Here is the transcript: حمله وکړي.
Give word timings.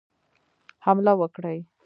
حمله 0.85 1.13
وکړي. 1.21 1.57